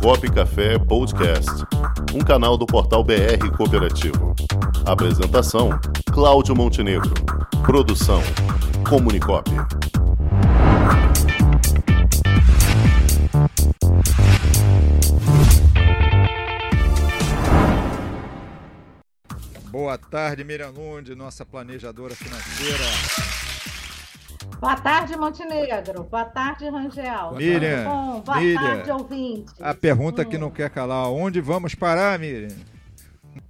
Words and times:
Comunicop 0.00 0.30
Café 0.30 0.78
Podcast, 0.78 1.50
um 2.14 2.20
canal 2.20 2.56
do 2.56 2.66
portal 2.66 3.02
BR 3.02 3.50
Cooperativo. 3.56 4.34
Apresentação: 4.84 5.70
Cláudio 6.12 6.54
Montenegro. 6.54 7.12
Produção: 7.64 8.22
Comunicop. 8.88 9.50
Boa 19.70 19.98
tarde, 19.98 20.44
Miriam 20.44 20.70
Lund, 20.70 21.14
nossa 21.14 21.44
planejadora 21.44 22.14
financeira. 22.14 23.35
Boa 24.66 24.74
tarde, 24.74 25.16
Montenegro. 25.16 26.02
Boa 26.02 26.24
tarde, 26.24 26.68
Rangel. 26.68 27.34
Miriam, 27.36 27.84
bom? 27.84 28.20
Boa 28.22 28.40
Miriam, 28.40 28.60
tarde, 28.60 28.90
ouvintes. 28.90 29.54
A 29.60 29.72
pergunta 29.72 30.22
Hum. 30.22 30.24
que 30.24 30.36
não 30.36 30.50
quer 30.50 30.70
calar, 30.70 31.08
onde 31.08 31.40
vamos 31.40 31.76
parar, 31.76 32.18
Miriam? 32.18 32.48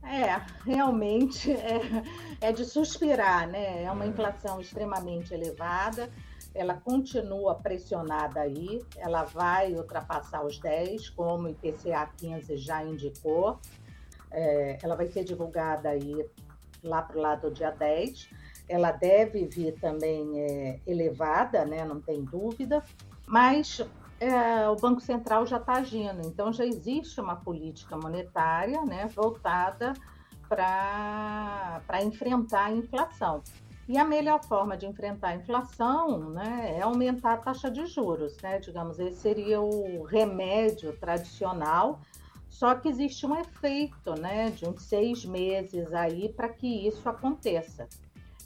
É, 0.03 0.39
realmente 0.67 1.51
é, 1.51 2.03
é 2.39 2.53
de 2.53 2.67
suspirar, 2.67 3.49
né? 3.49 3.85
É 3.85 3.91
uma 3.91 4.05
inflação 4.07 4.61
extremamente 4.61 5.33
elevada, 5.33 6.11
ela 6.55 6.75
continua 6.75 7.55
pressionada 7.55 8.41
aí, 8.41 8.85
ela 8.99 9.25
vai 9.25 9.73
ultrapassar 9.73 10.45
os 10.45 10.59
10, 10.59 11.09
como 11.09 11.49
o 11.49 11.49
IPCA 11.49 12.11
15 12.15 12.59
já 12.59 12.85
indicou. 12.85 13.59
É, 14.31 14.77
ela 14.83 14.95
vai 14.95 15.07
ser 15.07 15.25
divulgada 15.25 15.89
aí 15.89 16.27
lá 16.85 17.01
para 17.01 17.17
o 17.17 17.23
lado 17.23 17.49
do 17.49 17.55
dia 17.55 17.71
10. 17.71 18.29
Ela 18.69 18.93
deve 18.93 19.47
vir 19.47 19.79
também 19.81 20.41
é, 20.41 20.81
elevada, 20.87 21.65
né? 21.65 21.85
Não 21.85 22.01
tem 22.01 22.25
dúvida, 22.25 22.83
mas 23.27 23.81
é, 24.21 24.69
o 24.69 24.77
Banco 24.77 25.01
Central 25.01 25.47
já 25.47 25.59
está 25.59 25.75
agindo, 25.75 26.27
então 26.27 26.53
já 26.53 26.65
existe 26.65 27.21
uma 27.21 27.37
política 27.37 27.97
monetária 27.97 28.83
né, 28.83 29.07
voltada 29.15 29.93
para 30.49 32.03
enfrentar 32.03 32.67
a 32.67 32.73
inflação. 32.73 33.43
E 33.89 33.99
a 33.99 34.05
melhor 34.05 34.43
forma 34.45 34.77
de 34.77 34.87
enfrentar 34.87 35.29
a 35.29 35.37
inflação 35.37 36.31
né, 36.31 36.77
é 36.77 36.83
aumentar 36.83 37.35
a 37.35 37.37
taxa 37.37 37.71
de 37.71 37.87
juros, 37.87 38.37
né? 38.43 38.59
Digamos, 38.59 38.99
esse 38.99 39.21
seria 39.21 39.61
o 39.61 40.03
remédio 40.03 40.97
tradicional, 40.97 42.01
só 42.49 42.75
que 42.75 42.89
existe 42.89 43.25
um 43.27 43.39
efeito 43.39 44.15
né, 44.15 44.51
de 44.51 44.67
uns 44.67 44.83
seis 44.83 45.25
meses 45.25 45.93
aí 45.93 46.29
para 46.29 46.49
que 46.49 46.87
isso 46.87 47.09
aconteça. 47.09 47.89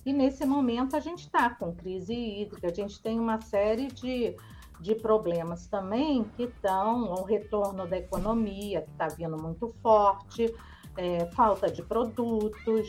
E 0.04 0.12
nesse 0.12 0.46
momento 0.46 0.96
a 0.96 1.00
gente 1.00 1.20
está 1.20 1.50
com 1.50 1.74
crise 1.74 2.14
hídrica, 2.14 2.68
a 2.68 2.74
gente 2.74 3.00
tem 3.00 3.20
uma 3.20 3.40
série 3.40 3.88
de, 3.88 4.34
de 4.80 4.94
problemas 4.94 5.66
também 5.66 6.24
que 6.36 6.44
estão 6.44 7.12
o 7.12 7.22
retorno 7.22 7.86
da 7.86 7.98
economia, 7.98 8.82
que 8.82 8.90
está 8.90 9.08
vindo 9.08 9.36
muito 9.36 9.68
forte, 9.82 10.54
é, 10.96 11.26
falta 11.32 11.70
de 11.70 11.82
produtos. 11.82 12.88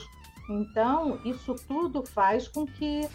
Então, 0.49 1.19
isso 1.25 1.55
tudo 1.67 2.05
faz 2.05 2.47
com 2.47 2.65
que 2.65 3.07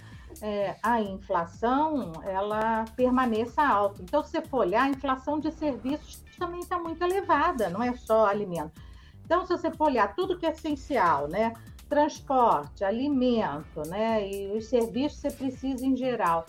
é, 0.42 0.76
a 0.82 1.00
inflação 1.00 2.12
ela 2.24 2.84
permaneça 2.96 3.62
alta. 3.62 4.02
Então, 4.02 4.22
se 4.22 4.32
você 4.32 4.42
for 4.42 4.58
olhar, 4.58 4.84
a 4.84 4.88
inflação 4.88 5.40
de 5.40 5.50
serviços 5.52 6.22
também 6.38 6.60
está 6.60 6.78
muito 6.78 7.02
elevada, 7.02 7.70
não 7.70 7.82
é 7.82 7.94
só 7.94 8.26
alimento. 8.26 8.80
Então, 9.24 9.44
se 9.44 9.48
você 9.56 9.70
for 9.70 9.86
olhar 9.86 10.14
tudo 10.14 10.38
que 10.38 10.46
é 10.46 10.50
essencial, 10.50 11.28
né? 11.28 11.54
Transporte, 11.88 12.84
alimento, 12.84 13.82
né? 13.88 14.28
E 14.28 14.56
os 14.56 14.66
serviços 14.66 15.20
que 15.20 15.30
você 15.30 15.36
precisa 15.36 15.86
em 15.86 15.96
geral. 15.96 16.46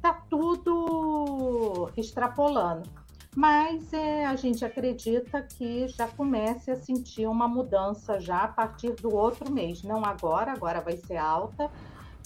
Tá 0.00 0.12
tudo 0.28 1.90
extrapolando. 1.96 2.88
Mas 3.36 3.92
é, 3.92 4.26
a 4.26 4.36
gente 4.36 4.64
acredita 4.64 5.42
que 5.42 5.88
já 5.88 6.06
comece 6.06 6.70
a 6.70 6.76
sentir 6.76 7.26
uma 7.26 7.48
mudança 7.48 8.20
já 8.20 8.44
a 8.44 8.48
partir 8.48 8.92
do 8.92 9.12
outro 9.12 9.50
mês. 9.50 9.82
Não 9.82 10.04
agora, 10.04 10.52
agora 10.52 10.80
vai 10.80 10.96
ser 10.96 11.16
alta, 11.16 11.68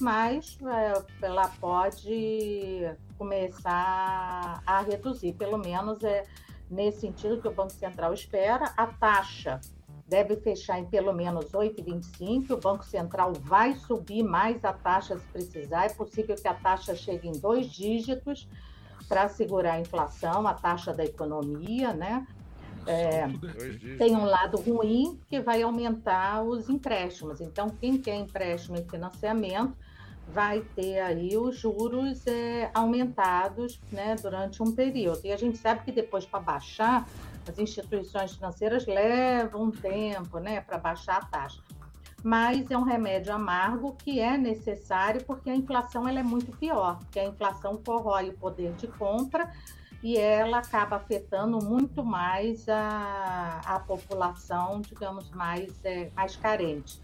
mas 0.00 0.59
é, 0.62 1.27
ela 1.27 1.49
pode 1.59 2.94
começar 3.16 4.62
a 4.66 4.81
reduzir, 4.82 5.32
pelo 5.32 5.56
menos 5.56 6.05
é 6.05 6.25
nesse 6.71 7.00
sentido 7.00 7.41
que 7.41 7.49
o 7.49 7.55
Banco 7.55 7.72
Central 7.72 8.12
espera. 8.12 8.72
A 8.77 8.87
taxa 8.87 9.61
deve 10.08 10.36
fechar 10.36 10.78
em 10.78 10.86
pelo 10.86 11.12
menos 11.12 11.46
8,25. 11.52 12.52
O 12.52 12.56
Banco 12.56 12.84
Central 12.84 13.32
vai 13.34 13.74
subir 13.74 14.22
mais 14.22 14.64
a 14.64 14.72
taxa 14.72 15.19
se 15.19 15.26
precisar. 15.26 15.86
É 15.86 15.91
possível 15.91 16.34
que 16.34 16.48
a 16.48 16.54
taxa 16.54 16.96
chegue 16.96 17.28
em 17.28 17.32
dois 17.32 17.66
dígitos 17.66 18.48
para 19.06 19.28
segurar 19.28 19.74
a 19.74 19.80
inflação, 19.80 20.46
a 20.46 20.54
taxa 20.54 20.92
da 20.92 21.04
economia, 21.04 21.92
né? 21.92 22.26
É, 22.86 23.26
tem 23.98 24.16
um 24.16 24.24
lado 24.24 24.56
ruim 24.58 25.20
que 25.28 25.41
vai 25.41 25.60
aumentar 25.60 26.42
os 26.42 26.70
empréstimos. 26.70 27.40
Então, 27.40 27.69
quem 27.69 27.98
quer 27.98 28.16
empréstimo 28.16 28.78
e 28.78 28.84
financiamento 28.84 29.76
vai 30.32 30.60
ter 30.75 31.00
aí 31.00 31.36
os 31.36 31.58
juros 31.58 32.26
é, 32.26 32.70
aumentados 32.72 33.80
né, 33.90 34.16
durante 34.20 34.62
um 34.62 34.72
período. 34.72 35.20
E 35.25 35.32
a 35.32 35.36
gente 35.36 35.58
sabe 35.58 35.84
que 35.84 35.92
depois, 35.92 36.25
para 36.25 36.40
baixar, 36.40 37.06
as 37.48 37.59
instituições 37.59 38.34
financeiras 38.34 38.86
levam 38.86 39.64
um 39.64 39.70
tempo 39.70 40.38
né, 40.38 40.60
para 40.60 40.78
baixar 40.78 41.19
a 41.19 41.25
taxa. 41.25 41.62
Mas 42.22 42.70
é 42.70 42.76
um 42.76 42.82
remédio 42.82 43.32
amargo 43.32 43.94
que 43.94 44.20
é 44.20 44.36
necessário 44.36 45.25
porque 45.25 45.48
a 45.48 45.54
inflação 45.54 46.08
ela 46.08 46.19
é 46.19 46.22
muito 46.22 46.50
pior, 46.56 46.98
porque 46.98 47.20
a 47.20 47.25
inflação 47.25 47.76
corrói 47.76 48.31
o 48.31 48.32
poder 48.34 48.72
de 48.72 48.88
compra 48.88 49.53
e 50.03 50.16
ela 50.16 50.58
acaba 50.58 50.97
afetando 50.97 51.64
muito 51.64 52.04
mais 52.04 52.69
a, 52.69 53.60
a 53.64 53.81
população, 53.81 54.81
digamos, 54.81 55.31
mais, 55.31 55.72
é, 55.84 56.10
mais 56.14 56.37
carente. 56.37 57.00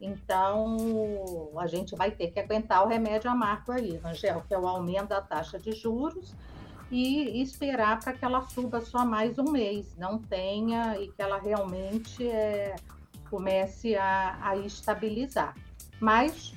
Então, 0.00 1.50
a 1.56 1.66
gente 1.66 1.94
vai 1.94 2.10
ter 2.10 2.32
que 2.32 2.40
aguentar 2.40 2.84
o 2.84 2.88
remédio 2.88 3.30
amargo 3.30 3.70
aí, 3.70 4.00
Angel, 4.04 4.42
que 4.46 4.54
é 4.54 4.58
o 4.58 4.66
aumento 4.66 5.08
da 5.08 5.20
taxa 5.20 5.58
de 5.58 5.72
juros 5.72 6.34
e 6.92 7.40
esperar 7.40 7.98
para 8.00 8.12
que 8.12 8.22
ela 8.22 8.42
suba 8.42 8.82
só 8.82 9.02
mais 9.04 9.38
um 9.38 9.50
mês, 9.50 9.96
não 9.96 10.18
tenha 10.18 11.00
e 11.00 11.08
que 11.08 11.22
ela 11.22 11.38
realmente 11.38 12.28
é, 12.28 12.76
comece 13.30 13.96
a, 13.96 14.38
a, 14.42 14.56
estabilizar. 14.58 15.56
Mas, 15.98 16.52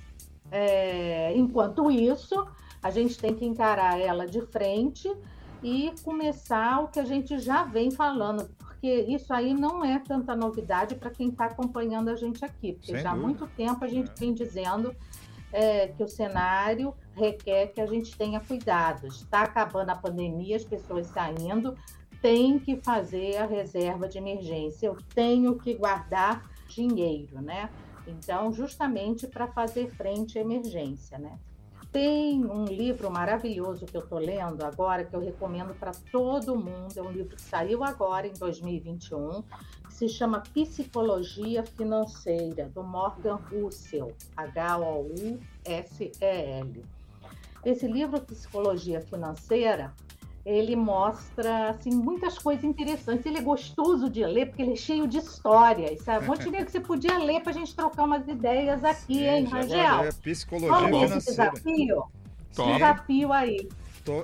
é, 0.51 1.31
enquanto 1.37 1.89
isso, 1.89 2.45
a 2.83 2.91
gente 2.91 3.17
tem 3.17 3.33
que 3.33 3.45
encarar 3.45 3.97
ela 3.97 4.27
de 4.27 4.41
frente 4.41 5.09
e 5.63 5.93
começar 6.03 6.81
o 6.83 6.89
que 6.89 6.99
a 6.99 7.05
gente 7.05 7.39
já 7.39 7.63
vem 7.63 7.89
falando, 7.89 8.45
porque 8.57 8.91
isso 9.07 9.33
aí 9.33 9.53
não 9.53 9.85
é 9.85 9.99
tanta 9.99 10.35
novidade 10.35 10.95
para 10.95 11.11
quem 11.11 11.29
está 11.29 11.45
acompanhando 11.45 12.09
a 12.09 12.15
gente 12.15 12.43
aqui, 12.43 12.73
porque 12.73 12.91
Sem 12.91 13.01
já 13.01 13.11
há 13.11 13.15
muito 13.15 13.47
tempo 13.55 13.85
a 13.85 13.87
gente 13.87 14.11
vem 14.19 14.33
dizendo 14.33 14.93
é, 15.53 15.87
que 15.87 16.03
o 16.03 16.07
cenário 16.09 16.93
requer 17.15 17.67
que 17.67 17.81
a 17.81 17.85
gente 17.85 18.15
tenha 18.15 18.39
cuidados. 18.39 19.21
Está 19.21 19.43
acabando 19.43 19.89
a 19.89 19.95
pandemia, 19.95 20.55
as 20.55 20.63
pessoas 20.63 21.07
saindo, 21.07 21.75
tem 22.21 22.59
que 22.59 22.77
fazer 22.77 23.37
a 23.37 23.45
reserva 23.45 24.07
de 24.07 24.17
emergência. 24.17 24.87
Eu 24.87 24.97
tenho 25.13 25.57
que 25.57 25.73
guardar 25.73 26.49
dinheiro, 26.67 27.41
né? 27.41 27.69
Então, 28.07 28.51
justamente 28.51 29.27
para 29.27 29.47
fazer 29.47 29.89
frente 29.95 30.37
à 30.37 30.41
emergência, 30.41 31.17
né? 31.17 31.39
Tem 31.91 32.45
um 32.45 32.65
livro 32.65 33.09
maravilhoso 33.09 33.85
que 33.85 33.95
eu 33.95 34.01
estou 34.01 34.19
lendo 34.19 34.65
agora, 34.65 35.05
que 35.05 35.15
eu 35.15 35.21
recomendo 35.21 35.73
para 35.73 35.91
todo 36.11 36.55
mundo. 36.55 36.97
É 36.97 37.01
um 37.01 37.11
livro 37.11 37.37
que 37.37 37.41
saiu 37.41 37.83
agora, 37.85 38.27
em 38.27 38.33
2021, 38.33 39.41
que 39.87 39.93
se 39.93 40.09
chama 40.09 40.41
Psicologia 40.41 41.63
Financeira, 41.63 42.67
do 42.67 42.83
Morgan 42.83 43.39
Russell, 43.49 44.13
H-O-U-S-E-L. 44.35 45.45
Esse 47.65 47.87
livro, 47.87 48.21
Psicologia 48.21 49.01
Financeira, 49.01 49.91
ele 50.45 50.75
mostra 50.75 51.69
assim, 51.69 51.89
muitas 51.89 52.37
coisas 52.37 52.63
interessantes. 52.63 53.25
Ele 53.25 53.39
é 53.39 53.41
gostoso 53.41 54.09
de 54.09 54.23
ler, 54.23 54.47
porque 54.47 54.61
ele 54.61 54.73
é 54.73 54.75
cheio 54.75 55.07
de 55.07 55.17
histórias. 55.17 56.01
Sabe? 56.01 56.27
Montenegro, 56.27 56.65
que 56.67 56.71
você 56.71 56.79
podia 56.79 57.17
ler 57.17 57.41
para 57.41 57.49
a 57.49 57.53
gente 57.53 57.75
trocar 57.75 58.03
umas 58.03 58.27
ideias 58.27 58.83
aqui, 58.83 59.15
Sim, 59.15 59.25
hein, 59.25 59.45
Rangel? 59.45 60.01
ler 60.01 60.13
Psicologia 60.13 60.77
esse 60.77 60.87
financeira. 60.87 61.51
desafio? 61.51 62.03
Sim, 62.51 62.73
Desafio 62.73 63.33
aí. 63.33 63.69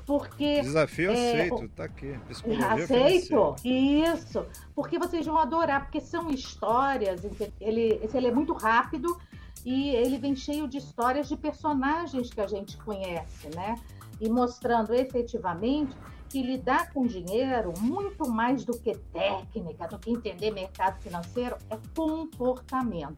Porque 0.06 0.62
Desafio 0.62 1.12
é, 1.12 1.14
aceito, 1.14 1.70
tá 1.70 1.86
aqui. 1.86 2.16
Psicologia 2.30 2.68
Aceito? 2.68 3.28
financeira. 3.28 4.14
Isso. 4.16 4.46
Porque 4.76 5.00
vocês 5.00 5.26
vão 5.26 5.40
adorar, 5.40 5.82
porque 5.86 6.00
são 6.00 6.30
histórias, 6.30 7.22
ele, 7.60 8.00
esse 8.04 8.16
ele 8.16 8.28
é 8.28 8.32
muito 8.32 8.54
rápido 8.54 9.18
e 9.66 9.90
ele 9.90 10.18
vem 10.18 10.36
cheio 10.36 10.68
de 10.68 10.78
histórias 10.78 11.28
de 11.28 11.38
personagens 11.38 12.30
que 12.30 12.42
a 12.42 12.48
gente 12.48 12.78
conhece, 12.78 13.50
né? 13.56 13.76
E 14.20 14.30
mostrando 14.30 14.94
efetivamente 14.94 15.96
que 16.30 16.42
lidar 16.42 16.92
com 16.94 17.06
dinheiro, 17.06 17.74
muito 17.80 18.30
mais 18.30 18.64
do 18.64 18.78
que 18.78 18.96
técnica, 18.96 19.88
do 19.88 20.00
que 20.00 20.12
entender 20.12 20.52
mercado 20.52 21.02
financeiro, 21.02 21.58
é 21.70 21.78
comportamento. 21.96 23.18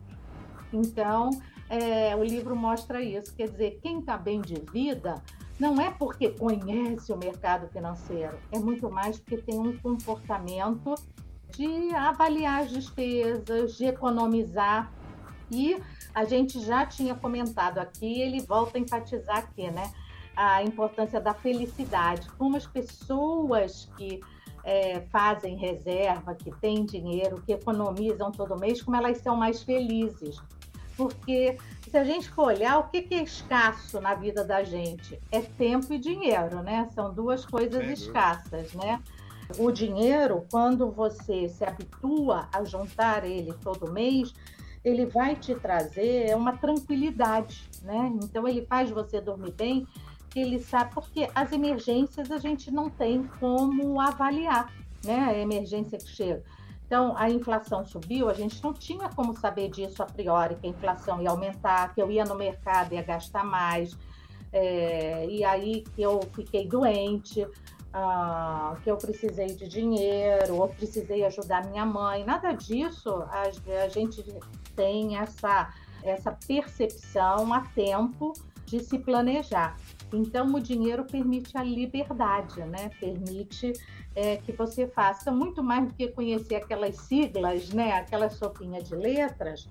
Então, 0.72 1.30
é, 1.69 2.16
o 2.16 2.24
livro 2.24 2.56
mostra 2.56 3.01
isso. 3.01 3.34
Quer 3.36 3.50
dizer, 3.50 3.80
quem 3.81 4.00
está 4.00 4.18
bem 4.18 4.42
de 4.42 4.56
vida 4.72 5.22
não 5.60 5.80
é 5.80 5.92
porque 5.92 6.30
conhece 6.30 7.13
o 7.13 7.18
mercado 7.18 7.68
financeiro, 7.68 8.38
é 8.51 8.57
muito 8.60 8.90
mais 8.90 9.19
porque 9.19 9.38
tem 9.38 9.60
um 9.60 9.78
comportamento 9.78 10.95
de 11.56 11.94
avaliar 11.94 12.63
as 12.63 12.72
despesas, 12.72 13.78
de 13.78 13.86
economizar. 13.86 14.92
E 15.53 15.81
a 16.15 16.25
gente 16.25 16.59
já 16.59 16.85
tinha 16.85 17.13
comentado 17.13 17.77
aqui, 17.77 18.21
ele 18.21 18.41
volta 18.41 18.77
a 18.77 18.81
enfatizar 18.81 19.38
aqui, 19.38 19.69
né? 19.69 19.91
A 20.35 20.63
importância 20.63 21.21
da 21.21 21.33
felicidade. 21.33 22.27
Como 22.38 22.57
as 22.57 22.65
pessoas 22.65 23.88
que 23.95 24.19
é, 24.63 25.01
fazem 25.11 25.55
reserva, 25.55 26.33
que 26.33 26.51
têm 26.59 26.85
dinheiro, 26.85 27.41
que 27.45 27.51
economizam 27.51 28.31
todo 28.31 28.59
mês, 28.59 28.81
como 28.81 28.97
elas 28.97 29.19
são 29.19 29.35
mais 29.35 29.61
felizes. 29.61 30.41
Porque 30.95 31.57
se 31.89 31.97
a 31.97 32.03
gente 32.03 32.29
for 32.29 32.47
olhar, 32.47 32.79
o 32.79 32.88
que, 32.89 33.07
é 33.13 33.23
escasso 33.23 33.99
na 33.99 34.15
vida 34.15 34.44
da 34.44 34.63
gente? 34.63 35.19
É 35.31 35.41
tempo 35.41 35.94
e 35.94 35.99
dinheiro, 35.99 36.61
né? 36.61 36.88
São 36.94 37.13
duas 37.13 37.45
coisas 37.45 37.85
escassas, 37.88 38.73
né? 38.73 39.01
O 39.57 39.71
dinheiro, 39.71 40.45
quando 40.49 40.89
você 40.89 41.49
se 41.49 41.63
habitua 41.63 42.47
a 42.53 42.63
juntar 42.63 43.25
ele 43.25 43.53
todo 43.53 43.91
mês, 43.91 44.33
ele 44.83 45.06
vai 45.06 45.35
te 45.35 45.56
trazer 45.56 46.35
uma 46.35 46.57
tranquilidade, 46.57 47.69
né? 47.81 48.12
Então 48.21 48.47
ele 48.47 48.65
faz 48.65 48.89
você 48.89 49.21
dormir 49.21 49.53
bem, 49.53 49.88
ele 50.35 50.59
sabe 50.59 50.94
porque 50.94 51.30
as 51.33 51.51
emergências 51.51 52.31
a 52.31 52.38
gente 52.38 52.71
não 52.71 52.89
tem 52.89 53.24
como 53.39 54.01
avaliar, 54.01 54.74
né? 55.03 55.19
A 55.19 55.38
emergência 55.38 55.97
que 55.97 56.09
chega. 56.09 56.44
Então, 56.85 57.15
a 57.18 57.30
inflação 57.30 57.83
subiu, 57.85 58.30
a 58.30 58.33
gente 58.33 58.63
não 58.63 58.71
tinha 58.71 59.09
como 59.09 59.35
saber 59.35 59.69
disso 59.69 60.03
a 60.03 60.06
priori, 60.06 60.56
que 60.56 60.68
a 60.68 60.69
inflação 60.69 61.21
ia 61.21 61.31
aumentar, 61.31 61.94
que 61.94 62.01
eu 62.01 62.12
ia 62.12 62.24
no 62.24 62.35
mercado 62.35 62.91
e 62.91 62.95
ia 62.95 63.01
gastar 63.01 63.44
mais, 63.44 63.97
é, 64.51 65.25
e 65.27 65.44
aí 65.44 65.83
que 65.95 66.01
eu 66.03 66.19
fiquei 66.35 66.68
doente, 66.68 67.47
ah, 67.94 68.75
que 68.84 68.90
eu 68.90 68.98
precisei 68.98 69.48
de 69.48 69.68
dinheiro, 69.68 70.56
ou 70.56 70.68
precisei 70.68 71.24
ajudar 71.25 71.66
minha 71.68 71.86
mãe, 71.86 72.24
nada 72.25 72.51
disso 72.51 73.10
a, 73.30 73.44
a 73.84 73.88
gente 73.88 74.24
tem 74.75 75.18
essa, 75.18 75.72
essa 76.04 76.31
percepção 76.48 77.54
a 77.54 77.62
tempo 77.62 78.34
de 78.66 78.80
se 78.80 78.98
planejar. 78.98 79.78
Então, 80.12 80.48
o 80.54 80.60
dinheiro 80.60 81.06
permite 81.06 81.57
a 81.57 81.63
liberdade, 81.63 82.62
né? 82.66 82.90
Permite 83.00 83.74
é, 84.16 84.38
que 84.38 84.51
você 84.51 84.88
faça 84.88 85.31
muito 85.31 85.63
mais 85.63 85.88
do 85.88 85.94
que 85.94 86.07
conhecer 86.07 86.56
aquelas 86.56 86.95
siglas, 86.98 87.69
né? 87.69 87.94
Aquela 87.94 88.30
sopinha 88.30 88.81
de 88.81 88.95
letras. 88.95 89.68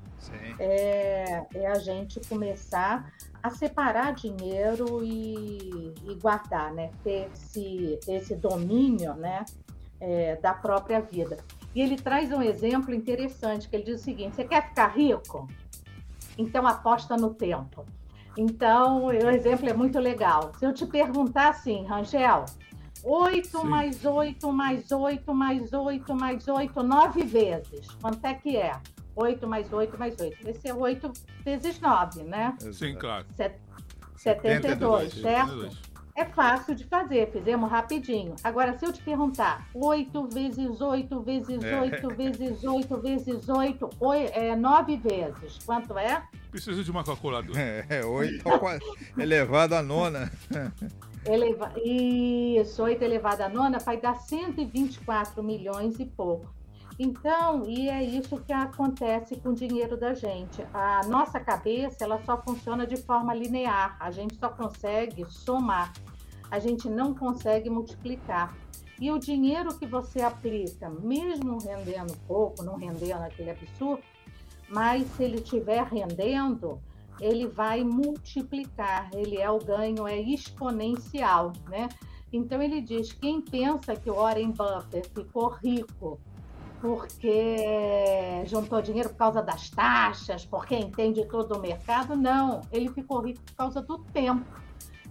É, 0.59 1.45
é, 1.55 1.67
a 1.67 1.79
gente 1.79 2.21
começar 2.29 3.13
a 3.43 3.51
separar 3.51 4.15
dinheiro 4.15 5.03
e, 5.05 5.93
e 6.09 6.15
guardar, 6.21 6.73
né? 6.73 6.91
Ter 7.03 7.31
esse, 7.33 7.99
esse 8.07 8.35
domínio, 8.37 9.15
né? 9.15 9.45
É, 10.01 10.37
da 10.37 10.53
própria 10.53 11.01
vida. 11.01 11.37
E 11.75 11.81
ele 11.81 11.97
traz 11.97 12.33
um 12.33 12.43
exemplo 12.43 12.95
interessante, 12.95 13.69
que 13.69 13.77
ele 13.77 13.85
diz 13.85 14.01
o 14.01 14.05
seguinte: 14.05 14.37
você 14.37 14.45
quer 14.45 14.69
ficar 14.69 14.89
rico? 14.89 15.49
Então 16.37 16.67
aposta 16.67 17.17
no 17.17 17.35
tempo. 17.35 17.85
Então, 18.37 19.05
o 19.05 19.13
exemplo 19.13 19.69
é 19.69 19.75
muito 19.75 19.99
legal. 19.99 20.53
Se 20.59 20.65
eu 20.65 20.73
te 20.73 20.87
perguntar 20.87 21.51
assim, 21.51 21.85
Rangel, 21.85 22.47
8 23.05 23.65
mais 23.65 24.05
8 24.05 24.53
mais 24.53 24.91
8 24.91 25.35
mais 25.35 25.73
8 25.73 26.15
mais 26.15 26.49
8, 26.49 26.83
9 26.83 27.23
vezes. 27.25 27.89
Quanto 28.01 28.25
é 28.25 28.35
que 28.35 28.57
é? 28.57 28.73
8 29.15 29.47
mais 29.47 29.73
8 29.73 29.99
mais 29.99 30.19
8. 30.19 30.49
Esse 30.49 30.69
é 30.69 30.75
8 30.75 31.13
vezes 31.45 31.81
9, 31.81 32.23
né? 32.25 32.57
Sim, 32.73 32.95
claro. 32.95 33.27
Set 33.37 33.55
72, 34.17 34.63
72, 34.63 35.13
certo? 35.15 35.51
72. 35.51 35.93
É 36.15 36.27
fácil 36.27 36.75
de 36.75 36.85
fazer, 36.85 37.31
fizemos 37.33 37.71
rapidinho. 37.71 38.37
Agora, 38.45 38.79
se 38.79 38.85
eu 38.85 38.93
te 38.93 39.03
perguntar 39.03 39.67
8 39.75 40.29
vezes 40.29 40.81
8 40.81 41.21
vezes 41.23 41.49
8 41.49 41.65
é. 41.65 42.15
vezes 42.15 42.65
8 42.65 42.97
vezes 42.99 43.49
8, 43.49 43.91
8 43.99 44.33
é 44.35 44.55
9 44.55 44.97
vezes, 44.99 45.59
quanto 45.65 45.97
é? 45.97 46.23
Preciso 46.51 46.85
de 46.85 46.91
uma 46.91 47.03
calculadora. 47.03 47.59
É, 47.89 48.05
8 48.05 48.45
elevado 49.19 49.75
a 49.75 49.83
nona. 49.83 50.31
Eleva... 51.25 51.73
Isso, 51.83 52.83
8 52.83 53.03
elevado 53.03 53.43
a 53.43 53.49
nona 53.49 53.79
vai 53.79 53.97
dar 53.99 54.17
124 54.17 55.43
milhões 55.43 55.99
e 55.99 56.05
pouco. 56.05 56.53
Então, 56.99 57.65
e 57.67 57.89
é 57.89 58.03
isso 58.03 58.39
que 58.39 58.53
acontece 58.53 59.37
com 59.37 59.51
o 59.51 59.55
dinheiro 59.55 59.97
da 59.97 60.15
gente. 60.15 60.65
A 60.75 61.01
nossa 61.07 61.41
cabeça, 61.41 62.05
ela 62.05 62.23
só 62.25 62.41
funciona 62.41 62.87
de 62.87 62.97
forma 62.97 63.35
linear. 63.35 63.97
A 63.99 64.11
gente 64.11 64.37
só 64.37 64.49
consegue 64.49 65.25
somar. 65.29 65.93
A 66.51 66.59
gente 66.59 66.89
não 66.89 67.15
consegue 67.15 67.71
multiplicar. 67.71 68.55
E 69.01 69.11
o 69.11 69.19
dinheiro 69.19 69.77
que 69.77 69.87
você 69.87 70.21
aplica, 70.21 70.89
mesmo 70.91 71.59
rendendo 71.59 72.17
pouco, 72.27 72.63
não 72.63 72.77
rendendo 72.77 73.23
aquele 73.23 73.51
absurdo, 73.51 74.03
mas 74.69 75.07
se 75.17 75.25
ele 75.25 75.39
estiver 75.39 75.83
rendendo, 75.85 76.81
ele 77.21 77.47
vai 77.47 77.83
multiplicar. 77.83 79.11
Ele 79.15 79.39
é 79.39 79.51
o 79.51 79.59
ganho, 79.59 80.07
é 80.07 80.21
exponencial, 80.21 81.53
né? 81.69 81.89
Então 82.33 82.63
ele 82.63 82.81
diz: 82.81 83.13
quem 83.13 83.41
pensa 83.41 83.97
que 83.97 84.11
o 84.11 84.15
Warren 84.15 84.53
Buffett 84.53 85.09
ficou 85.09 85.49
rico 85.49 86.21
porque 86.83 88.45
juntou 88.47 88.83
dinheiro 88.83 89.11
por 89.11 89.17
causa 89.17 89.41
das 89.41 89.71
taxas, 89.71 90.45
porque 90.45 90.75
entende 90.75 91.25
todo 91.27 91.57
o 91.57 91.61
mercado. 91.61 92.17
Não, 92.17 92.61
ele 92.73 92.89
ficou 92.89 93.21
rico 93.21 93.41
por 93.41 93.55
causa 93.55 93.81
do 93.81 93.99
tempo. 93.99 94.45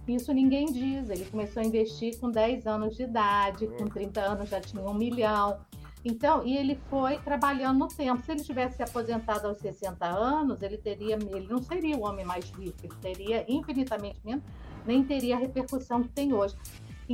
Isso 0.06 0.34
ninguém 0.34 0.66
diz. 0.66 1.08
Ele 1.08 1.24
começou 1.24 1.62
a 1.62 1.64
investir 1.64 2.20
com 2.20 2.30
10 2.30 2.66
anos 2.66 2.94
de 2.94 3.04
idade, 3.04 3.66
com 3.68 3.86
30 3.86 4.20
anos 4.20 4.50
já 4.50 4.60
tinha 4.60 4.82
um 4.82 4.92
milhão. 4.92 5.60
Então, 6.04 6.44
e 6.44 6.58
ele 6.58 6.78
foi 6.90 7.16
trabalhando 7.20 7.78
no 7.78 7.88
tempo. 7.88 8.22
Se 8.22 8.32
ele 8.32 8.42
tivesse 8.42 8.76
se 8.76 8.82
aposentado 8.82 9.48
aos 9.48 9.56
60 9.56 10.04
anos, 10.04 10.60
ele 10.60 10.76
teria, 10.76 11.14
ele 11.14 11.46
não 11.48 11.62
seria 11.62 11.96
o 11.96 12.02
homem 12.02 12.26
mais 12.26 12.44
rico, 12.50 12.76
ele 12.82 12.94
teria 13.00 13.46
infinitamente 13.48 14.20
menos, 14.22 14.44
nem 14.84 15.02
teria 15.02 15.36
a 15.36 15.38
repercussão 15.38 16.02
que 16.02 16.10
tem 16.10 16.34
hoje. 16.34 16.54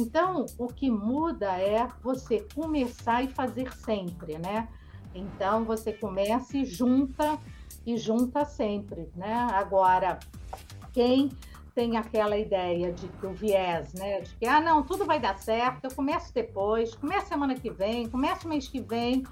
Então, 0.01 0.47
o 0.57 0.69
que 0.69 0.89
muda 0.89 1.59
é 1.61 1.89
você 2.01 2.47
começar 2.55 3.25
e 3.25 3.29
fazer 3.29 3.73
sempre, 3.75 4.39
né? 4.39 4.69
Então, 5.13 5.65
você 5.65 5.93
começa 5.93 6.57
e 6.57 6.65
junta 6.65 7.37
e 7.85 7.97
junta 7.97 8.45
sempre, 8.45 9.11
né? 9.17 9.35
Agora, 9.51 10.21
quem 10.93 11.31
tem 11.75 11.97
aquela 11.97 12.39
ideia 12.39 12.93
de 12.93 13.09
que 13.09 13.27
o 13.27 13.33
viés, 13.33 13.93
né? 13.95 14.21
De 14.21 14.37
que, 14.37 14.47
ah, 14.47 14.61
não, 14.61 14.85
tudo 14.85 15.05
vai 15.05 15.19
dar 15.19 15.37
certo, 15.37 15.87
eu 15.87 15.91
começo 15.91 16.33
depois, 16.33 16.95
começa 16.95 17.27
semana 17.27 17.57
que 17.57 17.71
vem, 17.71 18.09
começa 18.09 18.47
o 18.47 18.49
mês 18.49 18.69
que 18.69 18.81
vem. 18.81 19.25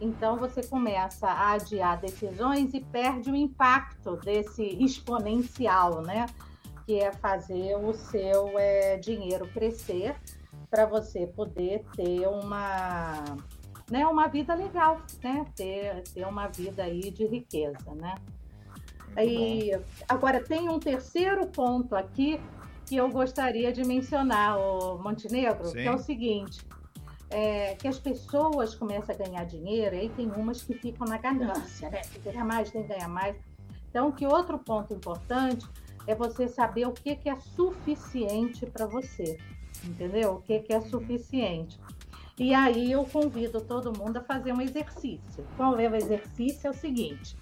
Então, 0.00 0.36
você 0.36 0.64
começa 0.64 1.28
a 1.28 1.52
adiar 1.52 2.00
decisões 2.00 2.74
e 2.74 2.80
perde 2.80 3.30
o 3.30 3.36
impacto 3.36 4.16
desse 4.16 4.64
exponencial, 4.82 6.02
né? 6.02 6.26
Que 6.88 6.98
é 6.98 7.12
fazer 7.12 7.76
o 7.76 7.92
seu 7.92 8.58
é, 8.58 8.96
dinheiro 8.96 9.46
crescer 9.48 10.16
para 10.70 10.86
você 10.86 11.26
poder 11.26 11.84
ter 11.94 12.26
uma, 12.26 13.36
né, 13.90 14.06
uma 14.06 14.26
vida 14.26 14.54
legal, 14.54 15.02
né? 15.22 15.44
Ter, 15.54 16.02
ter 16.04 16.26
uma 16.26 16.48
vida 16.48 16.84
aí 16.84 17.10
de 17.10 17.26
riqueza, 17.26 17.94
né? 17.94 18.14
E 19.22 19.72
agora 20.08 20.42
tem 20.42 20.70
um 20.70 20.78
terceiro 20.78 21.46
ponto 21.48 21.94
aqui 21.94 22.40
que 22.86 22.96
eu 22.96 23.10
gostaria 23.10 23.70
de 23.70 23.84
mencionar, 23.84 24.58
o 24.58 24.96
Montenegro, 24.96 25.66
Sim. 25.66 25.72
que 25.74 25.88
é 25.88 25.94
o 25.94 25.98
seguinte. 25.98 26.66
É, 27.28 27.74
que 27.74 27.86
as 27.86 27.98
pessoas 27.98 28.74
começam 28.74 29.14
a 29.14 29.18
ganhar 29.18 29.44
dinheiro, 29.44 29.94
e 29.94 29.98
aí 29.98 30.08
tem 30.08 30.30
umas 30.30 30.62
que 30.62 30.72
ficam 30.72 31.06
na 31.06 31.18
ganância, 31.18 31.90
né? 31.90 32.00
Tem 32.00 32.12
que 32.12 32.30
ganhar 32.30 32.46
mais, 32.46 32.70
tem 32.70 32.80
que 32.80 32.88
ganhar 32.88 33.08
mais. 33.08 33.36
Então, 33.90 34.10
que 34.10 34.26
outro 34.26 34.58
ponto 34.58 34.94
importante 34.94 35.68
é 36.08 36.14
você 36.14 36.48
saber 36.48 36.86
o 36.86 36.92
que, 36.92 37.14
que 37.14 37.28
é 37.28 37.36
suficiente 37.36 38.64
para 38.64 38.86
você, 38.86 39.38
entendeu? 39.84 40.36
O 40.36 40.40
que, 40.40 40.58
que 40.60 40.72
é 40.72 40.80
suficiente. 40.80 41.78
E 42.38 42.54
aí 42.54 42.90
eu 42.90 43.04
convido 43.04 43.60
todo 43.60 43.96
mundo 43.96 44.16
a 44.16 44.22
fazer 44.22 44.52
um 44.52 44.60
exercício. 44.62 45.44
Qual 45.54 45.78
é 45.78 45.86
o 45.86 45.94
exercício? 45.94 46.66
É 46.66 46.70
o 46.70 46.74
seguinte: 46.74 47.36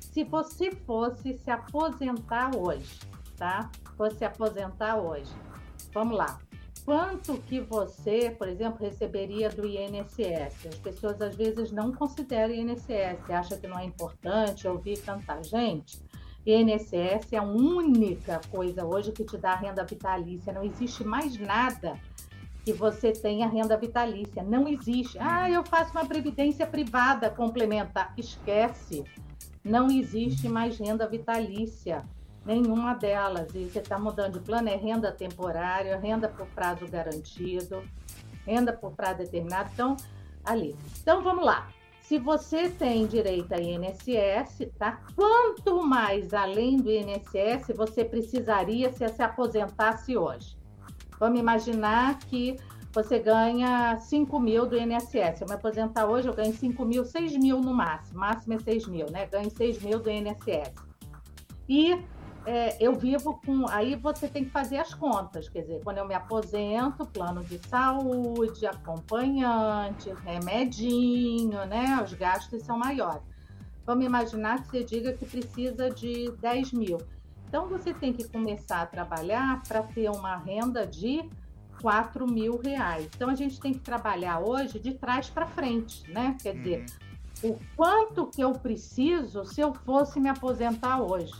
se 0.00 0.24
você 0.24 0.70
fosse 0.72 1.34
se 1.34 1.50
aposentar 1.50 2.56
hoje, 2.56 3.00
tá? 3.36 3.70
Fosse 3.98 4.16
se 4.16 4.24
aposentar 4.24 4.96
hoje, 4.96 5.30
vamos 5.92 6.16
lá. 6.16 6.40
Quanto 6.86 7.36
que 7.42 7.60
você, 7.60 8.30
por 8.30 8.48
exemplo, 8.48 8.78
receberia 8.80 9.50
do 9.50 9.66
INSS? 9.66 10.68
As 10.68 10.78
pessoas 10.78 11.20
às 11.20 11.34
vezes 11.34 11.72
não 11.72 11.92
consideram 11.92 12.54
o 12.54 12.56
INSS, 12.56 13.28
acham 13.28 13.58
que 13.58 13.66
não 13.66 13.78
é 13.78 13.84
importante 13.84 14.66
ouvir 14.68 14.98
tanta 15.00 15.42
gente. 15.42 15.98
INSS 16.46 17.32
é 17.32 17.38
a 17.38 17.42
única 17.42 18.40
coisa 18.50 18.86
hoje 18.86 19.10
que 19.10 19.24
te 19.24 19.36
dá 19.36 19.56
renda 19.56 19.84
vitalícia. 19.84 20.52
Não 20.52 20.62
existe 20.62 21.02
mais 21.02 21.36
nada 21.36 21.98
que 22.64 22.72
você 22.72 23.12
tenha 23.12 23.48
renda 23.48 23.76
vitalícia. 23.76 24.44
Não 24.44 24.68
existe. 24.68 25.18
Ah, 25.18 25.50
eu 25.50 25.64
faço 25.64 25.90
uma 25.90 26.06
previdência 26.06 26.64
privada 26.66 27.28
complementar. 27.30 28.14
Esquece. 28.16 29.04
Não 29.64 29.88
existe 29.88 30.48
mais 30.48 30.78
renda 30.78 31.08
vitalícia. 31.08 32.04
nenhuma 32.44 32.94
delas. 32.94 33.52
E 33.52 33.64
você 33.64 33.80
está 33.80 33.98
mudando 33.98 34.34
de 34.34 34.40
plano, 34.40 34.68
é 34.68 34.76
renda 34.76 35.10
temporária, 35.10 35.98
renda 35.98 36.28
por 36.28 36.46
prazo 36.46 36.86
garantido, 36.86 37.82
renda 38.46 38.72
por 38.72 38.92
prazo 38.92 39.18
determinado. 39.18 39.70
Então, 39.74 39.96
ali. 40.44 40.76
Então, 41.02 41.24
vamos 41.24 41.44
lá. 41.44 41.68
Se 42.06 42.20
você 42.20 42.68
tem 42.68 43.04
direito 43.04 43.52
a 43.52 43.60
INSS, 43.60 44.70
tá? 44.78 45.00
Quanto 45.16 45.82
mais 45.82 46.32
além 46.32 46.76
do 46.76 46.88
INSS 46.88 47.76
você 47.76 48.04
precisaria 48.04 48.92
se 48.92 49.08
se 49.08 49.22
aposentasse 49.22 50.16
hoje? 50.16 50.56
Vamos 51.18 51.40
imaginar 51.40 52.16
que 52.20 52.56
você 52.92 53.18
ganha 53.18 53.98
5 53.98 54.38
mil 54.38 54.66
do 54.66 54.76
INSS. 54.76 55.40
Eu 55.40 55.48
me 55.48 55.54
aposentar 55.54 56.06
hoje, 56.06 56.28
eu 56.28 56.34
ganho 56.34 56.52
5 56.52 56.84
mil, 56.84 57.04
6 57.04 57.36
mil 57.38 57.60
no 57.60 57.74
máximo. 57.74 58.20
Máximo 58.20 58.54
é 58.54 58.58
6 58.60 58.86
mil, 58.86 59.10
né? 59.10 59.26
Ganho 59.26 59.50
6 59.50 59.82
mil 59.82 59.98
do 59.98 60.08
INSS. 60.08 60.74
E 61.68 62.00
é, 62.46 62.76
eu 62.80 62.94
vivo 62.94 63.40
com. 63.44 63.68
Aí 63.68 63.96
você 63.96 64.28
tem 64.28 64.44
que 64.44 64.50
fazer 64.50 64.78
as 64.78 64.94
contas, 64.94 65.48
quer 65.48 65.62
dizer, 65.62 65.80
quando 65.82 65.98
eu 65.98 66.06
me 66.06 66.14
aposento, 66.14 67.04
plano 67.04 67.42
de 67.44 67.58
saúde, 67.66 68.64
acompanhante, 68.64 70.14
remedinho, 70.24 71.66
né? 71.66 72.00
Os 72.02 72.14
gastos 72.14 72.62
são 72.62 72.78
maiores. 72.78 73.22
Vamos 73.84 74.06
imaginar 74.06 74.62
que 74.62 74.68
você 74.68 74.84
diga 74.84 75.12
que 75.12 75.26
precisa 75.26 75.90
de 75.90 76.30
10 76.40 76.72
mil. 76.72 76.98
Então 77.48 77.68
você 77.68 77.92
tem 77.92 78.12
que 78.12 78.28
começar 78.28 78.82
a 78.82 78.86
trabalhar 78.86 79.62
para 79.66 79.82
ter 79.82 80.08
uma 80.08 80.36
renda 80.36 80.86
de 80.86 81.28
4 81.80 82.26
mil 82.26 82.60
reais. 82.60 83.08
Então 83.14 83.28
a 83.28 83.34
gente 83.34 83.60
tem 83.60 83.72
que 83.72 83.80
trabalhar 83.80 84.40
hoje 84.40 84.78
de 84.78 84.94
trás 84.94 85.28
para 85.28 85.46
frente, 85.46 86.08
né? 86.10 86.36
Quer 86.40 86.54
dizer, 86.54 86.86
uhum. 87.42 87.50
o 87.50 87.60
quanto 87.76 88.26
que 88.26 88.40
eu 88.40 88.52
preciso 88.52 89.44
se 89.44 89.60
eu 89.60 89.74
fosse 89.74 90.20
me 90.20 90.28
aposentar 90.28 91.00
hoje 91.00 91.34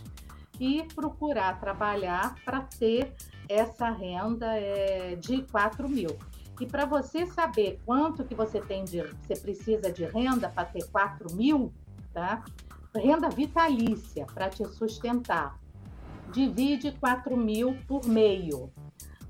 e 0.59 0.83
procurar 0.95 1.59
trabalhar 1.59 2.35
para 2.43 2.61
ter 2.61 3.13
essa 3.47 3.89
renda 3.89 4.47
é, 4.55 5.15
de 5.15 5.43
4 5.43 5.87
mil. 5.87 6.17
E 6.59 6.65
para 6.65 6.85
você 6.85 7.25
saber 7.27 7.79
quanto 7.85 8.23
que 8.23 8.33
você 8.33 8.59
tem 8.59 8.83
de, 8.83 9.01
você 9.01 9.39
precisa 9.39 9.91
de 9.91 10.05
renda 10.05 10.49
para 10.49 10.65
ter 10.65 10.83
4 10.89 11.35
mil, 11.35 11.71
tá? 12.13 12.43
Renda 12.95 13.29
vitalícia 13.29 14.25
para 14.25 14.49
te 14.49 14.65
sustentar. 14.65 15.59
Divide 16.31 16.91
4 16.99 17.37
mil 17.37 17.77
por 17.87 18.05
meio. 18.05 18.71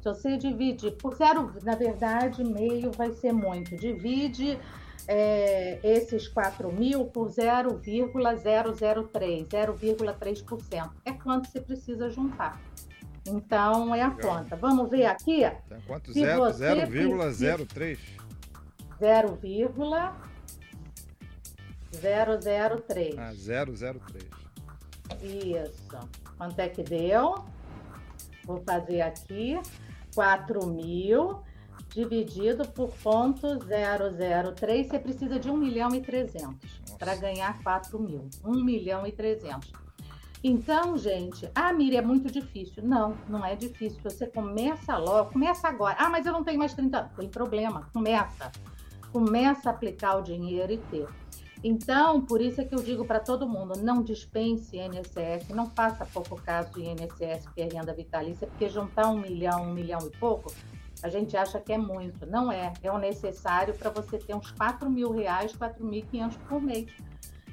Se 0.07 0.13
você 0.13 0.37
divide 0.37 0.91
por 0.91 1.15
zero, 1.15 1.51
na 1.63 1.75
verdade, 1.75 2.41
meio 2.43 2.91
vai 2.91 3.11
ser 3.11 3.33
muito. 3.33 3.75
Divide 3.75 4.57
é, 5.05 5.79
esses 5.83 6.29
4 6.29 6.71
mil 6.71 7.03
por 7.05 7.29
0,003, 7.29 9.47
0,3%. 9.47 10.91
É 11.03 11.11
quanto 11.11 11.49
você 11.49 11.59
precisa 11.59 12.09
juntar. 12.09 12.61
Então, 13.27 13.93
é 13.93 14.01
a 14.01 14.07
Legal. 14.07 14.37
conta. 14.37 14.55
Vamos 14.55 14.89
ver 14.89 15.07
aqui? 15.07 15.43
Então, 15.43 15.81
quanto? 15.85 16.13
0,03? 16.13 17.97
0,003. 21.93 23.17
Ah, 23.17 23.33
003. 23.33 24.25
Isso. 25.21 25.99
Quanto 26.37 26.59
é 26.59 26.69
que 26.69 26.83
deu? 26.83 27.43
Vou 28.45 28.63
fazer 28.65 29.01
aqui. 29.01 29.59
4 30.17 30.65
mil 30.65 31.43
dividido 31.93 32.67
por 32.69 32.89
ponto 33.03 33.59
003, 33.59 34.87
você 34.87 34.97
precisa 34.97 35.39
de 35.39 35.47
1 35.47 35.55
milhão 35.55 35.93
e 35.93 36.01
300 36.01 36.57
para 36.97 37.15
ganhar 37.15 37.61
4 37.61 37.99
mil. 37.99 38.27
1 38.43 38.63
milhão 38.63 39.05
e 39.05 39.11
300. 39.11 39.71
Então, 40.43 40.97
gente, 40.97 41.47
ah, 41.53 41.71
Miriam, 41.71 41.99
é 41.99 42.01
muito 42.01 42.31
difícil. 42.31 42.83
Não, 42.83 43.15
não 43.29 43.45
é 43.45 43.55
difícil. 43.55 43.99
Você 44.03 44.25
começa 44.25 44.97
logo, 44.97 45.33
começa 45.33 45.67
agora. 45.67 45.97
Ah, 45.99 46.09
mas 46.09 46.25
eu 46.25 46.33
não 46.33 46.43
tenho 46.43 46.57
mais 46.57 46.73
30 46.73 46.97
anos. 46.97 47.11
Tem 47.15 47.29
problema, 47.29 47.87
começa. 47.93 48.51
Começa 49.11 49.69
a 49.69 49.71
aplicar 49.71 50.17
o 50.17 50.23
dinheiro 50.23 50.73
e 50.73 50.77
ter. 50.77 51.07
Então, 51.63 52.21
por 52.21 52.39
isso 52.39 52.61
é 52.61 52.65
que 52.65 52.75
eu 52.75 52.83
digo 52.83 53.03
para 53.05 53.19
todo 53.19 53.47
mundo, 53.47 53.73
não 53.81 54.03
dispense 54.03 54.77
INSS, 54.77 55.49
não 55.49 55.67
faça 55.67 56.05
pouco 56.05 56.35
caso 56.41 56.71
de 56.73 56.83
INSS, 56.83 57.47
que 57.53 57.61
é 57.61 57.67
renda 57.71 57.93
vitalícia, 57.93 58.47
porque 58.47 58.69
juntar 58.69 59.09
um 59.09 59.19
milhão, 59.19 59.63
um 59.63 59.73
milhão 59.73 59.99
e 60.05 60.17
pouco, 60.17 60.53
a 61.01 61.09
gente 61.09 61.35
acha 61.35 61.59
que 61.59 61.73
é 61.73 61.77
muito. 61.77 62.25
Não 62.25 62.51
é. 62.51 62.73
É 62.81 62.91
o 62.91 62.97
necessário 62.97 63.73
para 63.73 63.89
você 63.89 64.17
ter 64.17 64.35
uns 64.35 64.51
4 64.51 64.89
mil 64.89 65.11
reais, 65.11 65.53
4.500 65.53 66.37
por 66.47 66.61
mês. 66.61 66.89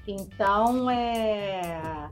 Então, 0.06 0.90
é... 0.90 2.11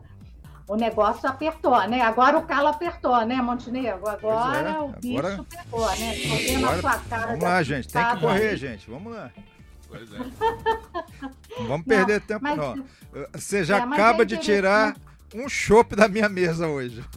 o 0.66 0.76
negócio 0.76 1.28
apertou, 1.28 1.78
né? 1.88 2.00
Agora 2.00 2.38
o 2.38 2.46
calo 2.46 2.68
apertou, 2.68 3.24
né, 3.24 3.36
Montenegro? 3.36 4.08
Agora 4.08 4.70
é. 4.70 4.78
o 4.78 4.88
bicho 4.88 5.18
Agora... 5.18 5.44
pegou, 5.44 5.86
né? 5.96 6.14
Agora... 6.56 6.80
sua 6.80 6.98
cara 6.98 7.26
Vamos 7.26 7.44
lá, 7.44 7.62
gente. 7.62 7.88
Tem 7.88 8.04
que 8.04 8.20
correr, 8.20 8.48
aí. 8.50 8.56
gente. 8.56 8.90
Vamos 8.90 9.12
lá. 9.14 9.30
Pois 9.92 10.12
é. 10.12 10.18
Não 11.58 11.66
vamos 11.68 11.86
perder 11.86 12.20
não, 12.20 12.26
tempo, 12.26 12.42
mas... 12.42 12.56
não. 12.56 12.84
Você 13.34 13.62
já 13.62 13.78
é, 13.78 13.80
acaba 13.82 14.22
é 14.22 14.24
de 14.24 14.38
tirar 14.38 14.96
um 15.34 15.48
chopp 15.48 15.94
da 15.94 16.08
minha 16.08 16.28
mesa 16.28 16.66
hoje. 16.66 17.04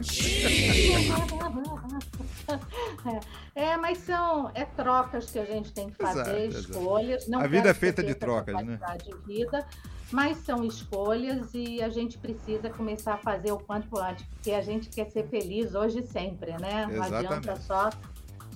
É, 3.56 3.76
mas 3.76 3.98
são 3.98 4.50
é 4.54 4.64
trocas 4.64 5.30
que 5.30 5.38
a 5.38 5.44
gente 5.44 5.72
tem 5.72 5.88
que 5.90 5.96
fazer, 5.96 6.44
exato, 6.44 6.70
escolhas. 6.70 7.22
Exato. 7.22 7.30
Não 7.30 7.40
a 7.40 7.46
vida 7.46 7.70
é 7.70 7.74
feita 7.74 8.02
de 8.04 8.14
trocas, 8.14 8.54
né? 8.64 8.78
De 9.02 9.16
vida, 9.26 9.66
mas 10.12 10.36
são 10.38 10.62
escolhas 10.62 11.48
e 11.54 11.82
a 11.82 11.88
gente 11.88 12.18
precisa 12.18 12.70
começar 12.70 13.14
a 13.14 13.18
fazer 13.18 13.50
o 13.50 13.58
quanto 13.58 13.98
antes, 13.98 14.24
porque 14.26 14.52
a 14.52 14.60
gente 14.60 14.88
quer 14.88 15.10
ser 15.10 15.26
feliz 15.28 15.74
hoje 15.74 16.00
e 16.00 16.06
sempre, 16.06 16.52
né? 16.52 16.86
Não 16.86 17.04
Exatamente. 17.04 17.26
adianta 17.26 17.56
só, 17.56 17.90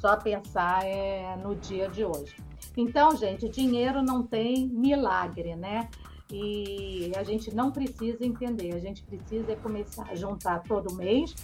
só 0.01 0.17
pensar 0.17 0.85
é, 0.85 1.37
no 1.37 1.55
dia 1.55 1.89
de 1.89 2.05
hoje. 2.05 2.35
Então, 2.77 3.17
gente, 3.17 3.49
dinheiro 3.49 4.03
não 4.03 4.23
tem 4.23 4.67
milagre, 4.67 5.55
né? 5.55 5.89
E 6.33 7.11
a 7.17 7.25
gente 7.25 7.53
não 7.55 7.73
precisa 7.73 8.25
entender, 8.25 8.73
a 8.75 8.79
gente 8.79 9.03
precisa 9.03 9.57
começar 9.57 10.07
a 10.09 10.15
juntar 10.15 10.63
todo 10.63 10.95
mês 10.95 11.35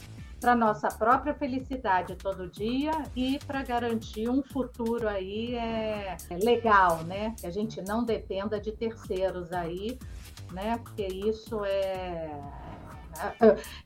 para 0.41 0.55
nossa 0.55 0.89
própria 0.89 1.35
felicidade 1.35 2.15
todo 2.15 2.49
dia 2.49 2.93
e 3.17 3.39
para 3.47 3.63
garantir 3.63 4.29
um 4.29 4.43
futuro 4.43 5.09
aí 5.09 5.55
é, 5.57 6.17
legal, 6.43 7.03
né? 7.05 7.35
Que 7.41 7.47
a 7.47 7.51
gente 7.51 7.81
não 7.83 8.05
dependa 8.05 8.61
de 8.61 8.71
terceiros 8.71 9.53
aí, 9.53 9.99
né? 10.53 10.79
Porque 10.79 11.05
isso 11.05 11.65
é 11.65 12.31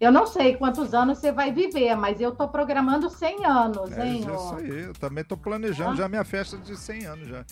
eu 0.00 0.12
não 0.12 0.26
sei 0.26 0.56
quantos 0.56 0.94
anos 0.94 1.18
você 1.18 1.32
vai 1.32 1.52
viver, 1.52 1.94
mas 1.94 2.20
eu 2.20 2.30
estou 2.30 2.48
programando 2.48 3.08
100 3.08 3.44
anos, 3.44 3.92
é 3.92 4.06
hein? 4.06 4.20
Isso 4.20 4.54
aí, 4.56 4.84
eu 4.84 4.92
também 4.94 5.22
estou 5.22 5.38
planejando 5.38 5.90
ah. 5.90 5.96
já 5.96 6.08
minha 6.08 6.24
festa 6.24 6.56
de 6.56 6.76
100 6.76 7.06
anos 7.06 7.28
já. 7.28 7.44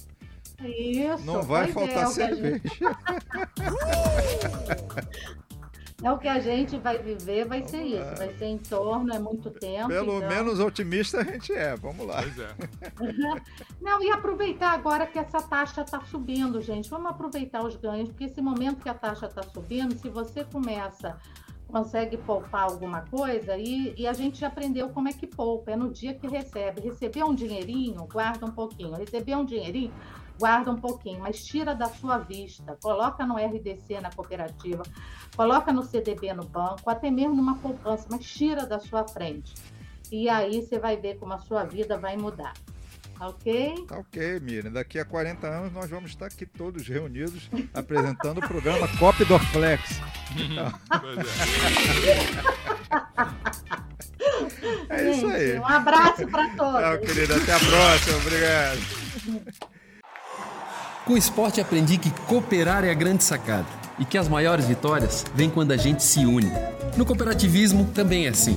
Isso. 0.64 1.25
Não 1.25 1.42
vai 1.42 1.68
faltar 1.68 2.04
é, 2.04 2.06
cerveja. 2.06 2.62
É 6.00 6.12
o 6.12 6.18
que 6.18 6.28
a 6.28 6.38
gente 6.38 6.78
vai 6.78 6.97
viver, 6.99 7.44
vai 7.44 7.58
Vamos 7.58 7.73
ser 7.73 7.78
lá. 7.78 7.85
isso. 7.85 8.18
Vai 8.18 8.32
ser 8.37 8.44
em 8.44 8.58
torno, 8.58 9.12
é 9.12 9.18
muito 9.18 9.50
tempo. 9.50 9.88
Pelo 9.88 10.18
então... 10.18 10.28
menos 10.28 10.61
otimista 10.61 11.20
a 11.20 11.25
gente 11.25 11.52
é. 11.52 11.75
Vamos 11.75 12.06
lá. 12.06 12.23
Pois 12.23 12.38
é. 12.38 12.54
Não, 13.82 14.00
e 14.00 14.08
aproveitar 14.11 14.75
agora 14.75 15.08
que 15.08 15.18
essa 15.18 15.42
taxa 15.42 15.82
está 15.82 16.00
subindo, 16.02 16.62
gente. 16.62 16.88
Vamos 16.88 17.11
aproveitar 17.11 17.64
os 17.64 17.75
ganhos, 17.75 18.11
porque 18.11 18.25
esse 18.25 18.40
momento 18.40 18.80
que 18.80 18.88
a 18.88 18.94
taxa 18.94 19.26
está 19.26 19.42
subindo, 19.42 19.99
se 19.99 20.08
você 20.08 20.44
começa 20.44 21.18
consegue 21.68 22.16
poupar 22.16 22.62
alguma 22.62 23.02
coisa 23.02 23.56
e, 23.56 23.94
e, 23.96 24.06
a 24.06 24.12
gente 24.12 24.44
aprendeu 24.44 24.88
como 24.88 25.08
é 25.08 25.12
que 25.12 25.26
poupa, 25.26 25.70
é 25.70 25.76
no 25.76 25.92
dia 25.92 26.14
que 26.14 26.26
recebe. 26.26 26.80
Receber 26.80 27.22
um 27.25 27.34
dinheirinho, 27.34 28.06
guarda 28.06 28.46
um 28.46 28.50
pouquinho. 28.50 28.94
Receber 28.94 29.37
um 29.37 29.44
dinheirinho, 29.44 29.92
guarda 30.38 30.70
um 30.70 30.76
pouquinho, 30.76 31.20
mas 31.20 31.44
tira 31.44 31.75
da 31.75 31.87
sua 31.87 32.18
vista, 32.18 32.78
coloca 32.82 33.26
no 33.26 33.37
RDC 33.37 34.00
na 34.00 34.10
cooperativa, 34.10 34.82
coloca 35.37 35.72
no 35.72 35.82
CDB 35.82 36.32
no 36.32 36.44
banco, 36.44 36.88
até 36.88 37.10
mesmo 37.10 37.34
numa 37.34 37.58
poupança, 37.58 38.06
mas 38.10 38.25
tira 38.25 38.64
da 38.64 38.78
sua 38.78 39.06
frente. 39.06 39.54
E 40.10 40.28
aí 40.28 40.62
você 40.62 40.78
vai 40.78 40.96
ver 40.96 41.18
como 41.18 41.34
a 41.34 41.38
sua 41.38 41.64
vida 41.64 41.98
vai 41.98 42.16
mudar. 42.16 42.54
Ok? 43.20 43.87
Tá 43.88 43.98
ok, 43.98 44.40
Miriam. 44.40 44.72
Daqui 44.72 44.98
a 44.98 45.04
40 45.04 45.46
anos 45.46 45.72
nós 45.72 45.90
vamos 45.90 46.10
estar 46.10 46.26
aqui 46.26 46.46
todos 46.46 46.87
reunidos 46.87 47.50
apresentando 47.75 48.38
o 48.38 48.46
programa 48.46 48.87
Cop 48.98 49.25
Dorflex. 49.25 50.00
Então... 50.37 50.72
é 54.88 54.98
Gente, 55.04 55.16
isso 55.18 55.26
aí. 55.26 55.58
Um 55.58 55.66
abraço 55.66 56.26
para 56.28 56.48
todos. 56.50 56.80
Tchau, 56.80 56.98
querida. 56.98 57.37
Até 57.37 57.52
a 57.52 57.58
próxima. 57.58 58.16
Obrigado. 58.18 58.80
Com 61.04 61.14
o 61.14 61.16
esporte 61.16 61.60
aprendi 61.60 61.98
que 61.98 62.10
cooperar 62.26 62.84
é 62.84 62.90
a 62.90 62.94
grande 62.94 63.25
sacada 63.25 63.66
e 63.98 64.04
que 64.04 64.18
as 64.18 64.28
maiores 64.28 64.66
vitórias 64.66 65.25
vêm 65.34 65.50
quando 65.50 65.72
a 65.72 65.76
gente 65.76 66.02
se 66.04 66.20
une. 66.25 66.52
No 66.96 67.04
cooperativismo 67.04 67.87
também 67.94 68.26
é 68.26 68.28
assim. 68.28 68.56